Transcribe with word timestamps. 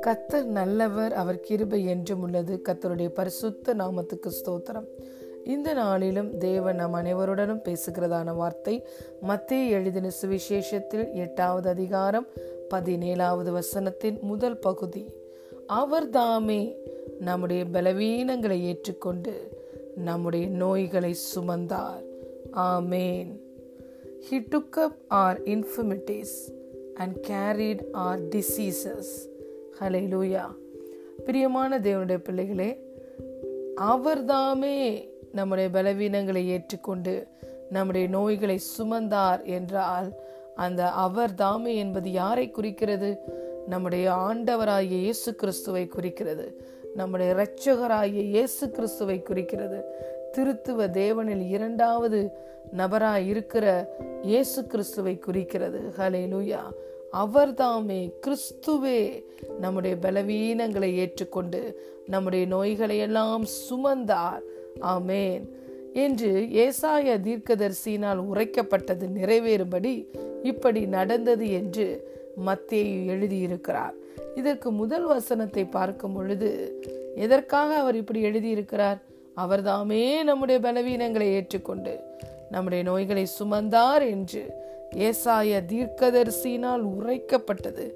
கத்தர் 0.00 0.44
நல்லவர் 0.44 1.12
அவர் 1.12 1.40
கிருபை 1.40 1.84
என்றும் 1.84 2.22
உள்ளது. 2.22 2.60
கத்தருடைய 2.68 3.08
பரிசுத்த 3.08 3.74
நாமத்துக்கு 3.74 4.30
ஸ்தோத்திரம். 4.30 4.86
இந்த 5.44 5.72
நாளிலும் 5.72 6.38
தேவன் 6.38 6.76
நம் 6.76 6.94
அனைவருடனும் 6.94 7.62
பேசுகிறதான 7.64 8.34
வார்த்தை 8.34 8.86
மத்திய 9.20 9.62
எழுதின 9.62 10.10
சுவிசேஷத்தில் 10.22 11.12
எட்டாவது 11.12 11.68
அதிகாரம் 11.68 12.26
பதினேழாவது 12.74 13.52
வசனத்தின் 13.52 14.20
முதல் 14.20 14.58
பகுதி. 14.58 15.08
அவர் 15.66 16.08
தாமே 16.08 16.76
நம்முடைய 17.20 17.64
பலவீனங்களை 17.72 18.60
ஏற்றுக்கொண்டு 18.60 19.60
நம்முடைய 19.94 20.48
நோய்களை 20.48 21.14
சுமந்தார். 21.34 22.04
ஆமேன். 22.56 23.50
He 24.30 24.38
took 24.48 24.76
up 24.76 24.94
our 25.14 25.36
infirmities 25.44 26.32
and 26.94 27.26
carried 27.26 27.80
our 27.94 28.18
diseases. 28.30 29.28
லூயா 29.80 30.44
பிரியமான 31.24 31.78
தேவனுடைய 31.78 32.18
பிள்ளைகளே 32.18 32.70
அவர்தாமே 33.76 35.08
நம்முடைய 35.32 35.70
பலவீனங்களை 35.72 36.46
ஏற்றுக்கொண்டு 36.46 37.26
நம்முடைய 37.70 38.08
நோய்களை 38.08 38.60
சுமந்தார் 38.78 39.44
என்றால் 39.44 40.12
அந்த 40.54 40.90
அவர் 40.90 41.34
தாமே 41.34 41.76
என்பது 41.76 42.12
யாரை 42.12 42.50
குறிக்கிறது? 42.50 43.18
நம்முடைய 43.66 44.10
ஆண்டவராகிய 44.10 44.98
இயேசு 45.04 45.34
கிறிஸ்துவை 45.34 45.86
குறிக்கிறது. 45.86 46.46
நம்முடைய 46.94 47.34
இரட்சகராகிய 47.34 48.22
இயேசு 48.22 48.70
கிறிஸ்துவை 48.70 49.22
குறிக்கிறது. 49.22 49.84
திருத்துவ 50.32 50.88
தேவனில் 50.88 51.48
இரண்டாவது 51.48 52.30
நபராய் 52.76 53.26
இருக்கிற 53.26 53.96
இயேசு 54.22 54.66
கிறிஸ்துவை 54.66 55.18
குறிக்கிறது. 55.18 55.80
ஹலே 55.96 56.26
லூயா 56.34 56.60
அவர்தாமே 57.12 58.12
கிறிஸ்துவே. 58.26 59.24
நம்முடைய 59.58 59.96
பலவீனங்களை 59.96 60.96
ஏற்றுக்கொண்டு 60.96 61.90
நம்முடைய 62.06 62.46
நோய்களை 62.46 62.98
எல்லாம் 62.98 63.44
சுமந்தார். 63.44 64.40
ஆமேன். 64.80 65.48
என்று 65.92 66.48
ஏசாய 66.52 67.20
தீர்க்கதரிசியினால் 67.20 68.20
உரைக்கப்பட்டது 68.34 69.06
நிறைவேறும்படி 69.14 70.06
இப்படி 70.42 70.86
நடந்தது 70.86 71.50
என்று 71.50 72.10
மத்தேயு 72.46 73.06
எழுதியிருக்கிறார். 73.08 73.94
இதற்கு 74.34 74.72
முதல் 74.72 75.04
வசனத்தை 75.04 75.64
பார்க்கும் 75.64 76.12
பொழுது 76.12 76.48
எதற்காக 77.16 77.74
அவர் 77.74 77.96
இப்படி 77.96 78.24
எழுதியிருக்கிறார்? 78.24 78.98
அவர்தாமே 79.36 80.22
நம்முடைய 80.22 80.72
பலவீனங்களை 80.72 81.32
ஏற்றுக்கொண்டு 81.32 82.00
நம்முடைய 82.50 82.84
நோய்களை 82.84 83.26
சுமந்தார் 83.40 84.10
என்று 84.10 84.42
ஏசாய 84.94 85.60
தீர்க்கதரிசியினால் 85.68 86.82
உரைக்கப்பட்டது. 86.86 87.92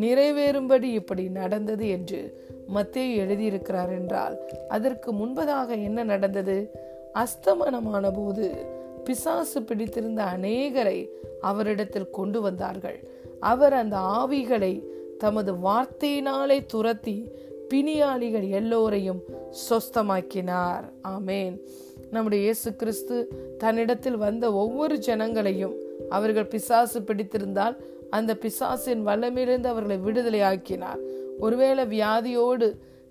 நிறைவேறும்படி 0.00 0.82
இப்படி 0.82 1.28
நடந்தது 1.28 1.88
என்று 1.88 2.20
மத்திய 2.66 3.24
எழுதியிருக்கிறார் 3.24 3.88
என்றால் 3.88 4.38
அதற்கு 4.68 5.12
முன்பதாக 5.12 5.68
என்ன 5.68 6.04
நடந்தது? 6.04 6.70
அஸ்தமனமான 7.14 8.10
போது 8.14 8.66
பிசாசு 9.04 9.62
பிடித்திருந்த 9.62 10.24
அநேகரை 10.24 11.08
அவரிடத்தில் 11.40 12.10
கொண்டு 12.10 12.40
வந்தார்கள். 12.40 13.08
அவர் 13.40 13.72
அந்த 13.72 13.96
ஆவிகளை 13.96 14.82
தமது 15.18 15.52
வார்த்தையினாலே 15.54 16.64
துரத்தி 16.66 17.30
பிணியாளிகள் 17.68 18.48
எல்லோரையும் 18.48 19.20
சொஸ்தமாக்கினார். 19.70 20.84
ஆமேன். 21.08 21.58
நம்முடைய 22.10 22.44
இயேசு 22.44 22.76
கிறிஸ்து 22.76 23.16
தன்னிடத்தில் 23.58 24.16
வந்த 24.16 24.52
ஒவ்வொரு 24.52 24.96
ஜனங்களையும் 24.96 25.74
அவர்கள் 26.08 26.46
பிசாசு 26.46 27.00
பிடித்திருந்தால் 27.00 27.76
அந்த 28.10 28.36
பிசாசின் 28.36 29.06
வல்லமிலிருந்து 29.06 29.66
அவர்களை 29.66 29.96
விடுதலை 29.96 30.40
ஆக்கினார் 30.40 30.98
ஒருவேளை 31.38 31.84
வியாதியோடு 31.84 32.68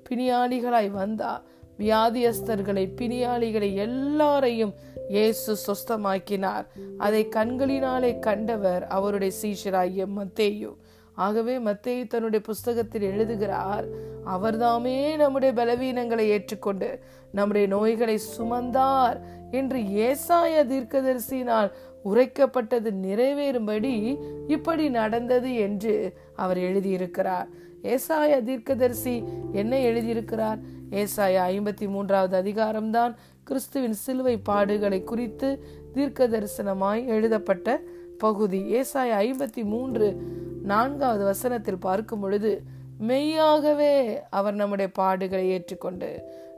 பிணியாளிகளாய் 0.10 0.92
வந்தா 0.92 1.44
வியாதியஸ்தர்களை 1.80 2.84
பிணியாளிகளை 3.00 3.74
எல்லாரையும் 3.74 4.74
இயேசு 5.10 5.58
சொஸ்தமாக்கினார். 5.68 6.66
அதை 6.98 7.28
கண்களினாலே 7.36 8.20
கண்டவர் 8.20 8.88
அவருடைய 8.88 9.34
சீஷராகிய 9.42 10.06
மத்தேயு. 10.18 10.72
ஆகவே 11.16 11.58
மத்தேயு 11.58 12.08
தன்னுடைய 12.08 12.46
புஸ்தகத்தில் 12.46 13.02
எழுதுகிறார் 13.02 13.86
அவர்தாமே 14.26 15.16
நம்முடைய 15.16 15.54
பலவீனங்களை 15.54 16.28
ஏற்றுக்கொண்டு 16.28 17.00
நம்முடைய 17.32 17.68
நோய்களை 17.68 18.20
சுமந்தார் 18.38 19.20
என்று 19.52 19.80
ஏசாய 19.80 20.64
தீர்க்கதரிசியினால் 20.64 21.72
உரைக்கப்பட்டது 22.06 22.92
நிறைவேறும்படி 23.04 24.18
இப்படி 24.48 24.90
நடந்தது 24.90 25.56
என்று 25.56 26.14
அவர் 26.36 26.58
எழுதியிருக்கிறார். 26.58 27.48
ஏசாய 27.82 28.44
தீர்க்கதரிசி 28.44 29.24
என்ன 29.52 29.78
எழுதியிருக்கிறார்? 29.78 30.60
ஏசாய 30.92 31.36
ஐம்பத்தி 31.52 31.88
மூன்றாவது 31.88 32.36
அதிகாரம்தான் 32.42 33.16
கிறிஸ்துவின் 33.44 33.94
சிலுவை 33.94 34.42
பாடுகளை 34.50 35.04
குறித்து 35.04 35.64
தீர்க்க 35.94 36.28
தரிசனமாய் 36.28 37.06
எழுதப்பட்ட 37.06 37.82
பகுதி. 38.18 38.74
ஏசாய 38.74 39.12
ஐம்பத்தி 39.24 39.64
மூன்று 39.64 40.34
நான்காவது 40.66 41.24
வசனத்தில் 41.24 41.80
பார்க்கும் 41.80 42.20
பொழுது 42.20 42.62
மெய்யாகவே 43.00 44.22
அவர் 44.30 44.54
நம்முடைய 44.54 44.92
பாடுகளை 45.00 45.44
ஏற்றுக்கொண்டு 45.50 46.10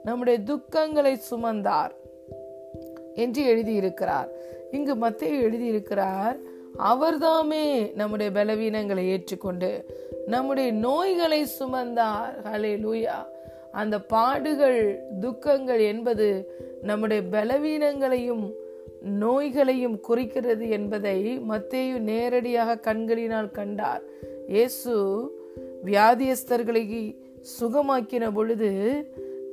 நம்முடைய 0.03 0.39
துக்கங்களை 0.39 1.13
சுமந்தார் 1.31 1.91
என்று 3.15 3.41
எழுதியிருக்கிறார். 3.55 4.27
இங்கு 4.71 4.95
மத்திய 4.95 5.47
எழுதியிருக்கிறார் 5.47 6.37
அவர்தாமே 6.79 7.93
நம்முடைய 7.93 8.31
பலவீனங்களை 8.31 9.07
ஏற்றுக்கொண்டு 9.07 9.69
நம்முடைய 10.25 10.71
நோய்களை 10.71 11.47
சுமந்தார். 11.59 12.33
ஹலே 12.43 12.73
லூயா 12.85 13.17
அந்த 13.71 14.01
பாடுகள் 14.01 15.03
துக்கங்கள் 15.19 15.79
என்பது 15.79 16.27
நம்முடைய 16.81 17.21
பலவீனங்களையும் 17.31 18.51
நோய்களையும் 19.07 19.99
குறிக்கிறது 19.99 20.69
என்பதை 20.69 21.39
மத்தேயு 21.49 21.99
நேரடியாக 21.99 22.75
கண்களினால் 22.77 23.51
கண்டார். 23.51 24.03
இயேசு 24.47 24.93
வியாதியஸ்தர்களை 25.85 26.83
சுகமாக்கின 27.59 28.33
பொழுது 28.33 28.71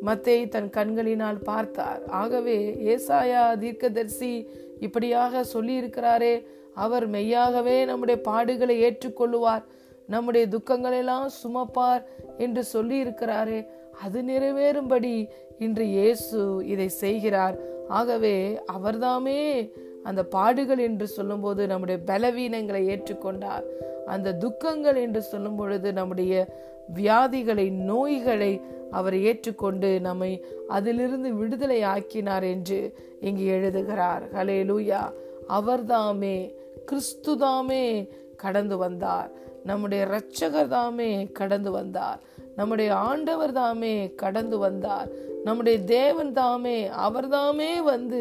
மத்தேய் 0.03 0.49
தன் 0.49 0.71
கண்களினால் 0.71 1.39
பார்த்தார். 1.43 2.09
ஆகவே 2.09 2.59
ஏசாயா 2.95 3.59
தீர்க்கதர்சி 3.59 4.49
இப்படியாக 4.81 5.45
சொல்லியிருக்கிறாரே 5.53 6.47
அவர் 6.75 7.07
மெய்யாகவே 7.09 7.85
நம்முடைய 7.85 8.21
பாடுகளை 8.31 8.77
ஏற்றுக்கொள்ளுவார் 8.87 9.65
நம்முடைய 10.07 10.47
துக்கங்களெல்லாம் 10.47 11.27
சுமப்பார் 11.27 12.03
என்று 12.39 12.65
சொல்லியிருக்கிறாரே 12.73 13.67
அது 14.03 14.23
நிறைவேறும்படி 14.23 15.29
இன்று 15.59 15.85
இயேசு 15.89 16.67
இதை 16.67 16.89
செய்கிறார். 16.89 17.57
ஆகவே 17.89 18.61
அவர்தாமே 18.73 19.71
அந்த 20.03 20.25
பாடுகள் 20.25 20.79
என்று 20.79 21.07
சொல்லும்போது 21.07 21.67
நம்முடைய 21.67 22.03
பலவீனங்களை 22.07 22.89
ஏற்றுக்கொண்டார். 22.89 23.63
அந்த 24.07 24.35
துக்கங்கள் 24.35 24.97
என்று 24.97 25.23
சொல்லும் 25.23 25.57
பொழுது 25.57 25.93
நம்முடைய 25.93 26.47
வியாதிகளை 26.95 27.71
நோய்களை 27.71 28.61
அவர் 28.91 29.19
ஏற்றுக்கொண்டு 29.19 30.01
நம்மை 30.01 30.45
அதிலிருந்து 30.69 31.35
விடுதலை 31.35 31.83
ஆக்கினார் 31.83 32.43
என்று 32.43 32.95
இங்கு 33.21 33.45
எழுதுகிறார். 33.45 34.33
ஹலே 34.35 34.49
லூயா 34.49 35.13
அவர்தாமே 35.49 36.53
கிறிஸ்துதாமே 36.87 38.09
கடந்து 38.37 38.77
வந்தார். 38.77 39.31
நம்முடைய 39.65 40.05
இரட்சகர் 40.05 40.69
தாமே 40.69 41.27
கடந்து 41.27 41.71
வந்தார். 41.71 42.21
நம்முடைய 42.57 42.95
ஆண்டவர் 42.95 43.53
தாமே 43.53 44.15
கடந்து 44.15 44.59
வந்தார். 44.59 45.09
நம்முடைய 45.45 45.79
தேவன் 45.79 46.33
தாமே 46.33 46.79
அவர் 46.89 47.29
தாமே 47.29 47.81
வந்து 47.81 48.21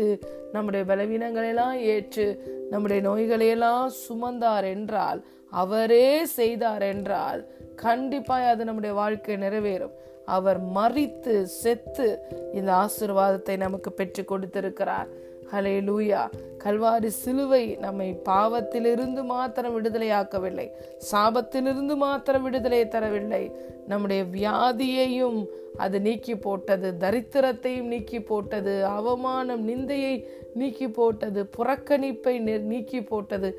நம்முடைய 0.52 0.84
பலவீனங்களெல்லாம் 0.86 1.74
ஏற்று 1.74 2.28
நம்முடைய 2.70 3.02
நோய்களையெல்லாம் 3.10 3.88
சுமந்தார் 4.06 4.64
என்றால் 4.64 5.20
அவரே 5.50 6.26
செய்தார் 6.26 6.82
என்றால் 6.82 7.42
கண்டிப்பாய் 7.82 8.48
அது 8.48 8.64
நம்முடைய 8.66 8.96
வாழ்க்கை 8.96 9.36
நிறைவேறும். 9.36 9.96
அவர் 10.26 10.60
மறித்து 10.66 11.42
செத்து 11.42 12.08
இந்த 12.54 12.72
ஆசிர்வாதத்தை 12.74 13.58
நமக்கு 13.58 13.92
பெற்று 13.92 14.26
கொடுத்திருக்கிறார். 14.26 15.10
ஹலே 15.54 15.76
லூயா 15.88 16.22
கல்வாரி 16.64 17.06
சிலுவை 17.06 17.76
நம்மை 17.76 18.22
பாவத்திலிருந்து 18.26 19.24
மாத்திரம் 19.24 19.76
விடுதலையாக்கவில்லை. 19.76 20.68
சாபத்திலிருந்து 21.12 21.96
மாத்திரம் 21.96 22.44
விடுதலை 22.44 22.86
தரவில்லை. 22.86 23.52
நம்முடைய 23.88 24.24
வியாதியையும் 24.24 25.46
அது 25.78 26.02
நீக்கி 26.02 26.36
போட்டது 26.36 26.94
தரித்திரத்தையும் 27.00 27.90
நீக்கி 27.94 28.22
போட்டது 28.22 28.86
அவமானம் 28.86 29.68
நிந்தையை 29.68 30.14
நீக்கி 30.54 30.88
போட்டது 30.90 31.50
புறக்கணிப்பை 31.58 32.60
நீக்கி 32.60 33.04
போட்டது 33.04 33.50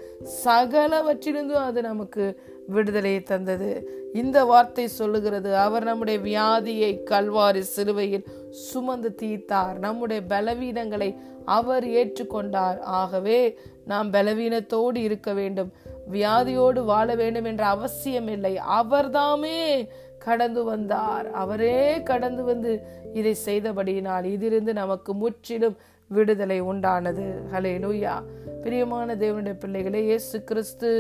சகலவற்றிலிருந்தும் 0.45 1.63
அது 1.69 1.83
நமக்கு 1.83 2.41
விடுதலையை 2.67 3.23
தந்தது. 3.23 3.71
இந்த 4.15 4.45
வார்த்தை 4.45 4.89
சொல்லுகிறது 4.89 5.57
அவர் 5.57 5.85
நம்முடைய 5.85 6.19
வியாதியை 6.21 6.91
கல்வாரி 7.11 7.59
சிலுவையில் 7.59 8.27
சுமந்து 8.51 9.15
தீர்த்தார். 9.23 9.79
நம்முடைய 9.79 10.23
பலவீனங்களை 10.29 11.19
அவர் 11.45 11.85
ஏற்றுக்கொண்டார். 11.85 12.79
ஆகவே 12.81 13.59
நாம் 13.85 14.13
பலவீனத்தோடு 14.13 14.97
இருக்க 14.97 15.33
வேண்டும். 15.33 15.73
வியாதியோடு 16.13 16.85
வாழ 16.85 17.15
வேண்டும் 17.15 17.45
என்ற 17.45 17.67
அவசியம் 17.67 18.29
இல்லை. 18.29 18.59
அவர்தாமே 18.81 19.89
கடந்து 20.19 20.65
வந்தார். 20.65 21.31
அவரே 21.31 22.03
கடந்து 22.03 22.45
வந்து 22.45 22.81
இதை 23.15 23.37
செய்தபடியினால் 23.45 24.25
இதிலிருந்து 24.25 24.73
நமக்கு 24.73 25.15
முற்றிலும் 25.15 25.77
விடுதலை 26.09 26.63
உண்டானது. 26.63 27.27
ஹலே 27.53 27.75
லூயா 27.85 28.15
பிரியமான 28.63 29.15
தேவனுடைய 29.15 29.57
பிள்ளைகளே 29.63 30.01
இயேசு 30.03 30.37
கிறிஸ்து 30.45 30.91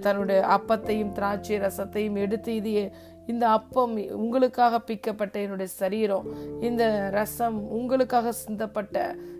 தன்னுடைய 0.00 0.40
அப்பத்தையும் 0.56 1.12
திராட்சை 1.12 1.56
ரசத்தையும் 1.58 2.16
எடுத்து 2.24 2.54
இது 2.54 2.92
இந்த 3.26 3.48
அப்பம் 3.48 3.92
உங்களுக்காக 4.16 4.80
பிக்கப்பட்ட 4.80 5.40
என்னுடைய 5.40 5.70
சரீரம். 5.72 6.26
இந்த 6.60 6.84
ரசம் 7.12 7.58
உங்களுக்காக 7.70 8.32
சிந்தப்பட்ட 8.44 8.96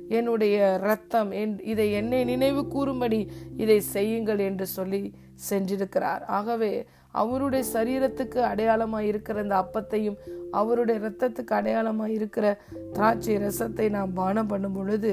என்னுடைய 0.08 0.76
ரத்தம். 0.82 1.32
இதை 1.72 1.92
என்னை 1.92 2.24
நினைவு 2.24 2.68
கூறும்படி 2.68 3.20
இதை 3.56 3.80
செய்யுங்கள் 3.80 4.38
என்று 4.38 4.66
சொல்லி 4.66 5.02
சென்றிருக்கிறார். 5.50 6.24
ஆகவே 6.38 6.72
அவருடைய 7.14 7.64
சரீரத்துக்கு 7.74 8.40
அடையாளமாக 8.42 9.04
இருக்கிற 9.04 9.42
இந்த 9.42 9.56
அப்பத்தையும் 9.56 10.18
அவருடைய 10.50 10.98
ரத்தத்துக்கு 10.98 11.52
அடையாளமாக 11.54 12.10
இருக்கிற 12.10 12.46
திராட்சை 12.92 13.36
ரசத்தை 13.38 13.86
நாம் 13.90 14.12
பானம் 14.12 14.46
பண்ணும் 14.46 14.76
பொழுது 14.76 15.12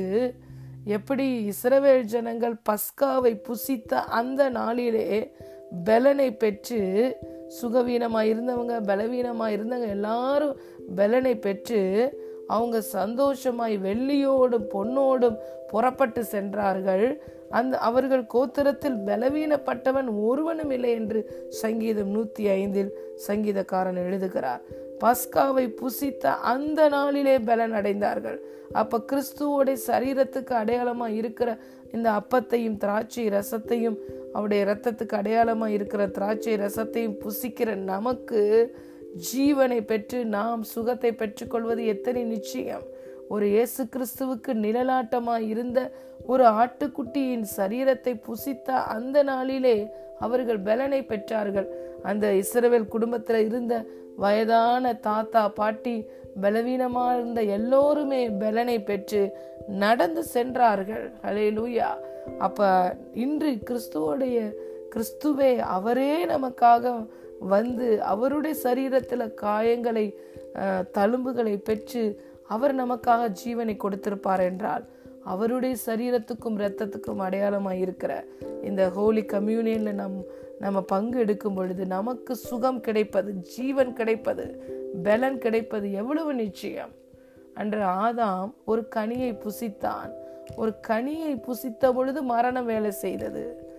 எப்படி 0.88 1.25
இஸ்ரவேல் 1.50 2.06
ஜனங்கள் 2.06 2.56
பஸ்காவை 2.69 3.33
புசித்த 3.48 4.01
அந்த 4.12 4.50
நாளிலே 4.50 5.06
பலனை 5.86 6.30
பெற்று 6.36 6.80
சுகவீனமாக 7.59 8.30
இருந்தவங்க 8.30 8.75
பலவீனமாக 8.81 9.56
இருந்தவங்க 9.56 9.89
எல்லாரும் 9.89 10.57
பலனை 10.95 11.33
பெற்று 11.38 11.81
அவங்க 12.51 12.77
சந்தோஷமாய் 12.81 13.75
வெள்ளியோடும் 13.83 14.68
பொன்னோடும் 14.74 15.38
புறப்பட்டு 15.68 16.21
சென்றார்கள். 16.33 17.06
அந்த 17.50 17.74
அவர்கள் 17.89 18.31
கோத்திரத்தில் 18.33 18.98
பலவீனப்பட்டவன் 19.07 20.09
ஒருவனும் 20.30 20.71
இல்லை 20.71 20.92
என்று 20.92 21.19
சங்கீதம் 21.62 22.13
நூத்தி 22.15 22.44
ஐந்தில் 22.59 22.92
சங்கீதக்காரன் 23.27 24.01
எழுதுகிறார். 24.06 24.62
பஸ்காவை 25.03 25.65
புசித்த 25.81 26.33
அந்த 26.51 26.81
நாளிலே 26.95 27.36
பலன் 27.50 27.74
அடைந்தார்கள். 27.74 28.39
அப்ப 28.81 29.00
கிறிஸ்துவோடைய 29.12 29.77
சரீரத்துக்கு 29.88 30.54
அடையாளமா 30.62 31.07
இருக்கிற 31.21 31.50
இந்த 31.94 32.07
அப்பத்தையும் 32.19 32.77
திராட்சை 32.83 33.24
ரசத்தையும் 33.27 33.97
அவருடைய 34.33 34.62
ரத்தத்துக்கு 34.65 35.15
அடையாளமா 35.19 35.68
இருக்கிற 35.77 36.04
திராட்சை 36.07 36.54
ரசத்தையும் 36.56 37.18
புசிக்கிற 37.24 37.69
நமக்கு 37.92 38.42
ஜீவனை 39.16 39.86
பெற்று 39.86 40.25
நாம் 40.25 40.63
சுகத்தை 40.63 41.12
பெற்றுக்கொள்வது 41.12 41.86
எத்தனை 41.86 42.24
நிச்சயம்? 42.24 42.84
ஒரு 43.30 43.50
இயேசு 43.50 43.84
கிறிஸ்துவுக்கு 43.84 44.52
நிழலாட்டமாய் 44.54 45.48
இருந்த 45.48 45.92
ஒரு 46.25 46.44
ஆட்டுக்குட்டியின் 46.44 47.46
சரீரத்தை 47.58 48.22
புசித்த 48.22 48.74
அந்த 48.74 49.24
நாளிலே 49.24 49.92
அவர்கள் 50.19 50.60
பலனை 50.60 51.02
பெற்றார்கள். 51.02 51.68
அந்த 52.04 52.34
இஸ்ரவேல் 52.34 52.88
குடும்பத்தில் 52.88 53.46
இருந்த 53.46 53.86
வயதான 54.18 54.94
தாத்தா 54.94 55.50
பாட்டி 55.50 56.07
பலவீனமாக 56.42 57.18
இருந்த 57.18 57.42
எல்லோருமே 57.42 58.30
பலனை 58.30 58.81
பெற்று 58.81 59.34
நடந்து 59.68 60.24
சென்றார்கள். 60.24 61.12
ஹலே 61.22 61.48
லூயா 61.57 61.90
அப்ப 62.40 62.96
இன்று 63.14 63.52
கிறிஸ்துவோடைய 63.52 64.56
கிறிஸ்துவே 64.96 65.57
அவரே 65.57 66.25
நமக்காக 66.25 67.07
வந்து 67.48 68.04
அவருடைய 68.04 68.56
சரீரத்தில் 68.64 69.34
காயங்களை 69.42 70.14
தழும்புகளை 70.92 71.58
பெற்று 71.58 72.26
அவர் 72.48 72.76
நமக்காக 72.76 73.34
ஜீவனை 73.46 73.78
கொடுத்திருப்பார் 73.78 74.40
என்றால் 74.40 74.86
அவருடைய 75.24 75.76
சரீரத்துக்கும் 75.86 76.58
இரத்தத்துக்கும் 76.58 77.18
அடையாளமாக 77.18 77.76
இருக்கிற 77.76 78.26
இந்த 78.64 78.90
ஹோலி 78.90 79.22
கம்யூனியனில் 79.22 79.94
நம் 79.94 80.24
நம்ம 80.60 80.82
பங்கு 80.82 81.20
எடுக்கும் 81.20 81.54
பொழுது 81.54 81.86
நமக்கு 81.86 82.36
சுகம் 82.36 82.80
கிடைப்பது 82.80 83.34
ஜீவன் 83.34 83.94
கிடைப்பது 83.94 84.80
பலன் 85.04 85.38
கிடைப்பது 85.38 85.92
எவ்வளவு 85.92 86.34
நிச்சயம்? 86.34 86.92
அன்று 87.54 87.80
ஆதாம் 87.80 88.54
ஒரு 88.66 88.88
கனியை 88.96 89.40
புசித்தான். 89.40 90.12
ஒரு 90.56 90.74
கனியை 90.88 91.42
புசித்த 91.42 91.94
பொழுது 91.94 92.24
மரணம் 92.24 92.66
வேலை 92.66 92.92
செய்தது. 92.92 93.70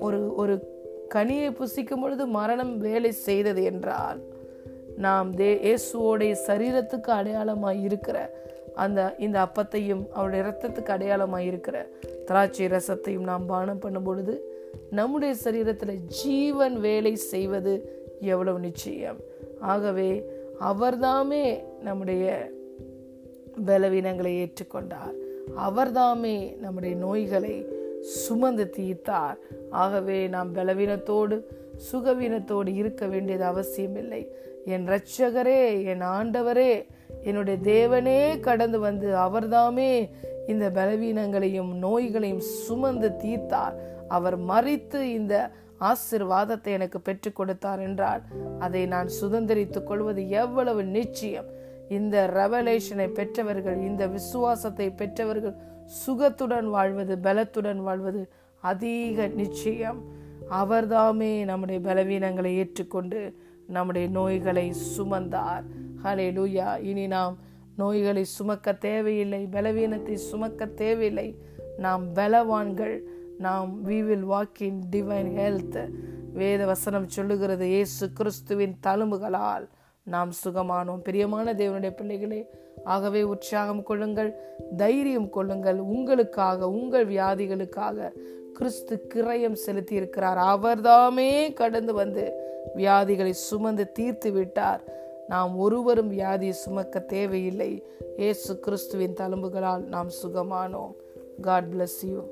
ஒரு 0.00 0.34
ஒரு 0.34 0.73
கனியை 1.14 1.50
புசிக்கும் 1.50 2.00
பொழுது 2.00 2.26
மரணம் 2.26 2.78
வேலை 2.78 3.12
செய்தது 3.26 3.62
என்றால் 3.64 4.20
நாம் 4.96 5.28
தே 5.36 5.50
இயேசுவோடைய 5.66 6.32
சரீரத்துக்கு 6.46 7.10
அடையாளமாக 7.18 7.82
இருக்கிற 7.88 8.18
அந்த 8.74 9.00
இந்த 9.18 9.36
அப்பத்தையும் 9.46 10.04
அவருடைய 10.12 10.40
இரத்தத்துக்கு 10.44 10.92
அடையாளமாக 10.96 11.42
இருக்கிற 11.42 11.76
திராட்சை 12.26 12.66
ரசத்தையும் 12.66 13.28
நாம் 13.30 13.46
பானம் 13.46 13.78
பண்ணும் 13.78 14.02
பொழுது 14.02 14.34
நம்முடைய 14.90 15.34
சரீரத்தில் 15.44 16.00
ஜீவன் 16.20 16.76
வேலை 16.80 17.14
செய்வது 17.16 17.72
எவ்வளவு 18.20 18.58
நிச்சயம். 18.58 19.18
ஆகவே 19.60 20.10
அவர்தாமே 20.60 21.44
நம்முடைய 21.82 22.24
பலவீனங்களை 23.66 24.32
ஏற்றுக்கொண்டார். 24.42 25.14
அவர்தாமே 25.66 26.36
நம்முடைய 26.56 26.96
நோய்களை 26.96 27.54
சுமந்து 28.04 28.72
தீர்த்தார். 28.76 29.36
ஆகவே 29.70 30.26
நாம் 30.26 30.54
பலவீனத்தோடு 30.54 31.40
சுகவீனத்தோடு 31.92 32.74
இருக்க 32.74 33.06
வேண்டியது 33.06 33.44
அவசியமில்லை. 33.44 34.32
என் 34.64 34.88
இரட்சகரே 34.88 35.84
என் 35.84 36.00
ஆண்டவரே 36.00 36.86
என்னுடைய 37.22 37.58
தேவனே 37.62 38.40
கடந்து 38.40 38.78
வந்து 38.78 39.14
அவர்தாமே 39.14 40.10
இந்த 40.46 40.70
பலவீனங்களையும் 40.70 41.72
நோய்களையும் 41.74 42.40
சுமந்து 42.40 43.08
தீர்த்தார். 43.08 43.72
அவர் 44.08 44.40
மறித்து 44.40 45.00
இந்த 45.00 45.50
ஆசிர்வாதத்தை 45.80 46.64
எனக்கு 46.64 47.00
பெற்றுக் 47.00 47.36
கொடுத்தார் 47.36 47.80
என்றால் 47.80 48.22
அதை 48.58 48.86
நான் 48.86 49.08
சுதந்திரித்துக் 49.22 49.84
கொள்வது 49.84 50.28
எவ்வளவு 50.28 50.84
நிச்சயம். 50.84 51.53
இந்த 51.88 52.26
ரெவலேஷனை 52.34 53.08
பெற்றவர்கள் 53.08 53.76
இந்த 53.76 54.06
விசுவாசத்தை 54.06 54.90
பெற்றவர்கள் 54.90 55.56
சுகத்துடன் 56.06 56.64
வாழ்வது 56.64 57.16
பலத்துடன் 57.16 57.76
வாழ்வது 57.76 58.30
அதிக 58.60 59.26
நிச்சயம். 59.26 60.04
அவர்தாமே 60.50 61.44
நம்முடைய 61.44 61.80
பலவீனங்களை 61.80 62.56
ஏற்றுக்கொண்டு 62.56 63.36
நம்முடைய 63.66 64.08
நோய்களை 64.08 64.72
சுமந்தார். 64.96 65.64
ஹலே 66.04 66.26
லூயா 66.32 66.80
இனி 66.82 67.06
நாம் 67.06 67.38
நோய்களை 67.76 68.24
சுமக்க 68.24 68.72
தேவையில்லை 68.72 69.48
பலவீனத்தை 69.50 70.14
சுமக்க 70.14 70.66
தேவையில்லை. 70.66 71.38
நாம் 71.78 72.14
பலவான்கள் 72.14 73.00
நாம் 73.38 73.86
we 73.86 74.06
will 74.06 74.26
walk 74.30 74.58
in 74.58 74.82
divine 74.90 75.30
health 75.36 75.90
வேத 76.32 76.66
வசனம் 76.66 77.08
சொல்லுகிறது 77.08 77.68
இயேசு 77.68 78.12
கிறிஸ்துவின் 78.12 78.76
தழும்புகளால் 78.86 79.68
நாம் 80.04 80.32
சுகமானோம். 80.44 81.02
பிரியமான 81.02 81.52
தேவனுடைய 81.52 81.96
பிள்ளைகளே 81.96 82.50
ஆகவே 82.84 83.22
உற்சாகம் 83.22 83.82
கொள்ளுங்கள் 83.82 84.30
தைரியம் 84.76 85.30
கொள்ளுங்கள். 85.30 85.78
உங்களுக்காக 85.78 86.68
உங்கள் 86.68 87.08
வியாதிகளுக்காக 87.08 88.12
கிறிஸ்து 88.52 89.06
கிரயம் 89.14 89.52
செலுத்தி 89.52 89.94
இருக்கிறார் 89.94 90.40
அவர்தாமே 90.54 91.52
கடந்து 91.52 91.94
வந்து 91.94 92.32
வியாதிகளை 92.76 93.30
சுமந்து 93.30 93.92
தீர்த்து 93.92 94.32
விட்டார். 94.32 94.82
நாம் 95.28 95.58
ஒருவரும் 95.58 96.12
வியாதியை 96.12 96.50
சுமக்க 96.50 97.00
தேவையில்லை. 97.00 97.86
ஏசு 98.16 98.60
கிறிஸ்துவின் 98.60 99.14
தழும்புகளால் 99.14 99.84
நாம் 99.84 100.10
சுகமானோம். 100.22 100.92
God 101.40 101.64
bless 101.72 102.00
you 102.02 102.24